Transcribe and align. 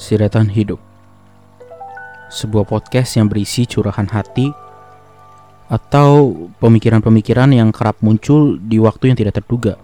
Siratan 0.00 0.48
Hidup 0.48 0.80
Sebuah 2.32 2.64
podcast 2.64 3.20
yang 3.20 3.28
berisi 3.28 3.68
curahan 3.68 4.08
hati 4.08 4.48
Atau 5.68 6.48
pemikiran-pemikiran 6.56 7.52
yang 7.52 7.68
kerap 7.68 8.00
muncul 8.00 8.56
di 8.56 8.80
waktu 8.80 9.12
yang 9.12 9.20
tidak 9.20 9.44
terduga 9.44 9.76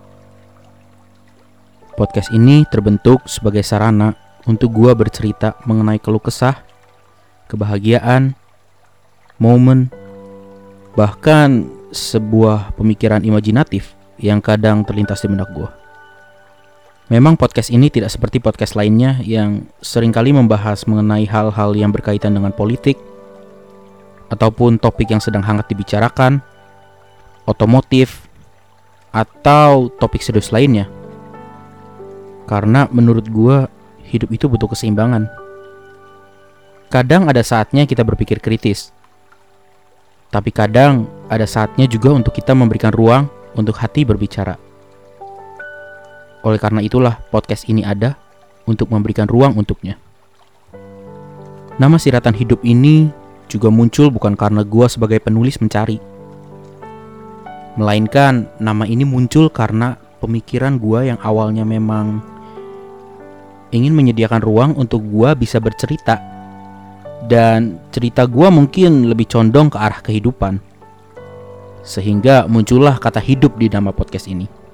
Podcast 2.01 2.33
ini 2.33 2.65
terbentuk 2.73 3.29
sebagai 3.29 3.61
sarana 3.61 4.17
untuk 4.49 4.73
gua 4.73 4.93
bercerita 4.93 5.57
mengenai 5.65 5.97
keluh 5.97 6.21
kesah, 6.21 6.61
kebahagiaan, 7.49 8.37
momen, 9.41 9.89
bahkan 10.93 11.65
sebuah 11.97 12.77
pemikiran 12.77 13.25
imajinatif 13.25 13.97
yang 14.21 14.45
kadang 14.45 14.85
terlintas 14.85 15.25
di 15.25 15.33
benak 15.33 15.49
gua. 15.57 15.86
Memang 17.07 17.39
podcast 17.39 17.71
ini 17.71 17.87
tidak 17.87 18.11
seperti 18.11 18.43
podcast 18.43 18.75
lainnya 18.75 19.23
yang 19.23 19.63
sering 19.79 20.11
kali 20.11 20.35
membahas 20.35 20.91
mengenai 20.91 21.23
hal-hal 21.23 21.71
yang 21.79 21.95
berkaitan 21.95 22.35
dengan 22.35 22.51
politik 22.51 22.99
ataupun 24.27 24.83
topik 24.83 25.15
yang 25.15 25.23
sedang 25.23 25.39
hangat 25.47 25.71
dibicarakan, 25.71 26.43
otomotif, 27.47 28.27
atau 29.15 29.87
topik 30.03 30.19
serius 30.19 30.51
lainnya. 30.51 30.91
Karena 32.51 32.91
menurut 32.91 33.31
gua 33.31 33.71
hidup 34.03 34.35
itu 34.35 34.51
butuh 34.51 34.67
keseimbangan. 34.75 35.31
Kadang 36.91 37.31
ada 37.31 37.47
saatnya 37.47 37.87
kita 37.87 38.03
berpikir 38.03 38.43
kritis. 38.43 38.91
Tapi 40.35 40.51
kadang 40.51 41.07
ada 41.31 41.47
saatnya 41.47 41.87
juga 41.87 42.11
untuk 42.11 42.35
kita 42.35 42.51
memberikan 42.51 42.91
ruang 42.91 43.31
untuk 43.55 43.79
hati 43.79 44.03
berbicara. 44.03 44.66
Oleh 46.47 46.63
karena 46.63 46.79
itulah 46.79 47.19
podcast 47.35 47.67
ini 47.67 47.83
ada 47.83 48.15
untuk 48.71 48.87
memberikan 48.87 49.27
ruang 49.27 49.59
untuknya. 49.59 49.99
Nama 51.83 51.99
siratan 51.99 52.39
hidup 52.39 52.63
ini 52.63 53.11
juga 53.51 53.67
muncul 53.67 54.15
bukan 54.15 54.39
karena 54.39 54.63
gua 54.63 54.87
sebagai 54.87 55.19
penulis 55.19 55.59
mencari. 55.59 55.99
Melainkan 57.75 58.47
nama 58.63 58.87
ini 58.87 59.03
muncul 59.03 59.51
karena 59.51 59.99
pemikiran 60.23 60.79
gua 60.79 61.03
yang 61.03 61.19
awalnya 61.19 61.67
memang 61.67 62.23
ingin 63.75 63.91
menyediakan 63.91 64.39
ruang 64.39 64.71
untuk 64.79 65.03
gua 65.03 65.35
bisa 65.35 65.59
bercerita. 65.59 66.23
Dan 67.27 67.83
cerita 67.91 68.23
gua 68.23 68.55
mungkin 68.55 69.11
lebih 69.11 69.27
condong 69.27 69.67
ke 69.67 69.83
arah 69.83 69.99
kehidupan. 69.99 70.63
Sehingga 71.83 72.47
muncullah 72.47 73.03
kata 73.03 73.19
hidup 73.19 73.59
di 73.59 73.67
nama 73.67 73.91
podcast 73.91 74.31
ini. 74.31 74.66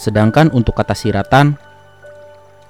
Sedangkan 0.00 0.48
untuk 0.56 0.80
kata 0.80 0.96
siratan, 0.96 1.60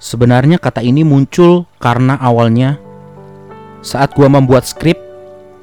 sebenarnya 0.03 0.59
kata 0.59 0.83
ini 0.83 1.07
muncul 1.07 1.63
karena 1.79 2.19
awalnya 2.19 2.83
saat 3.87 4.11
gua 4.19 4.27
membuat 4.27 4.67
skrip, 4.67 4.99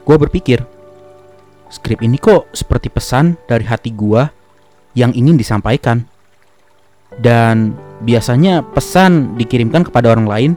gua 0.07 0.15
berpikir, 0.15 0.63
skrip 1.67 1.99
ini 1.99 2.15
kok 2.15 2.47
seperti 2.55 2.87
pesan 2.87 3.35
dari 3.51 3.67
hati 3.67 3.91
gua 3.91 4.31
yang 4.95 5.11
ingin 5.11 5.35
disampaikan. 5.35 6.07
Dan 7.19 7.75
biasanya 7.99 8.63
pesan 8.63 9.35
dikirimkan 9.35 9.91
kepada 9.91 10.15
orang 10.15 10.27
lain 10.27 10.51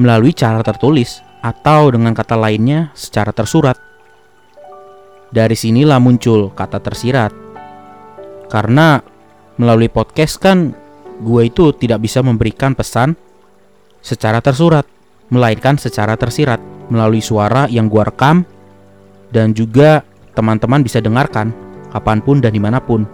melalui 0.00 0.32
cara 0.32 0.64
tertulis 0.64 1.20
atau 1.44 1.92
dengan 1.92 2.16
kata 2.16 2.40
lainnya 2.40 2.88
secara 2.96 3.36
tersurat. 3.36 3.76
Dari 5.28 5.56
sinilah 5.56 6.00
muncul 6.00 6.48
kata 6.56 6.80
tersirat. 6.80 7.32
Karena 8.52 9.11
melalui 9.60 9.88
podcast 9.88 10.40
kan 10.40 10.72
gue 11.22 11.42
itu 11.46 11.70
tidak 11.76 12.02
bisa 12.02 12.24
memberikan 12.24 12.72
pesan 12.72 13.14
secara 14.02 14.42
tersurat, 14.42 14.84
melainkan 15.30 15.78
secara 15.78 16.18
tersirat 16.18 16.58
melalui 16.90 17.22
suara 17.22 17.70
yang 17.70 17.86
gue 17.86 18.02
rekam 18.02 18.44
dan 19.32 19.56
juga 19.56 20.04
teman-teman 20.36 20.84
bisa 20.84 20.98
dengarkan 21.00 21.52
kapan 21.92 22.18
pun 22.20 22.40
dan 22.40 22.52
di 22.52 22.60
mana 22.60 22.82
pun. 22.82 23.04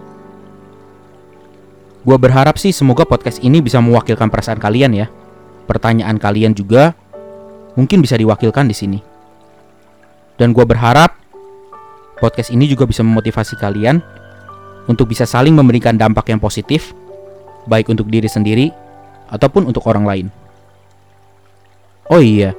Gue 2.03 2.17
berharap 2.17 2.55
sih 2.55 2.71
semoga 2.71 3.03
podcast 3.03 3.43
ini 3.43 3.59
bisa 3.59 3.83
mewakilkan 3.83 4.31
perasaan 4.31 4.57
kalian 4.57 4.95
ya. 4.95 5.07
Pertanyaan 5.67 6.17
kalian 6.17 6.55
juga 6.55 6.95
mungkin 7.75 8.01
bisa 8.01 8.15
diwakilkan 8.17 8.65
di 8.65 8.75
sini. 8.75 8.99
Dan 10.39 10.55
gue 10.55 10.63
berharap 10.63 11.19
podcast 12.23 12.49
ini 12.55 12.65
juga 12.71 12.87
bisa 12.87 13.03
memotivasi 13.03 13.59
kalian 13.59 13.99
untuk 14.89 15.05
bisa 15.13 15.29
saling 15.29 15.53
memberikan 15.53 15.93
dampak 15.93 16.33
yang 16.33 16.41
positif, 16.41 16.97
baik 17.69 17.93
untuk 17.93 18.09
diri 18.09 18.25
sendiri 18.25 18.73
ataupun 19.29 19.69
untuk 19.69 19.85
orang 19.85 20.03
lain. 20.09 20.27
Oh 22.09 22.17
iya, 22.17 22.57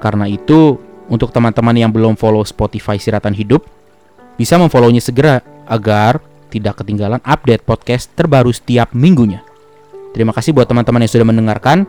karena 0.00 0.24
itu 0.24 0.80
untuk 1.12 1.28
teman-teman 1.28 1.76
yang 1.76 1.92
belum 1.92 2.16
follow 2.16 2.40
Spotify 2.40 2.96
Siratan 2.96 3.36
Hidup, 3.36 3.68
bisa 4.40 4.56
memfollownya 4.56 5.04
segera 5.04 5.44
agar 5.68 6.24
tidak 6.48 6.80
ketinggalan 6.80 7.20
update 7.20 7.68
podcast 7.68 8.08
terbaru 8.16 8.48
setiap 8.48 8.96
minggunya. 8.96 9.44
Terima 10.16 10.32
kasih 10.32 10.56
buat 10.56 10.64
teman-teman 10.64 11.04
yang 11.04 11.12
sudah 11.12 11.28
mendengarkan 11.28 11.84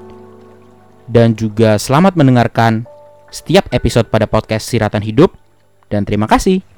dan 1.08 1.36
juga 1.36 1.80
selamat 1.80 2.16
mendengarkan 2.20 2.84
setiap 3.32 3.68
episode 3.72 4.08
pada 4.12 4.28
podcast 4.28 4.68
Siratan 4.68 5.04
Hidup 5.04 5.36
dan 5.88 6.04
terima 6.04 6.28
kasih. 6.28 6.73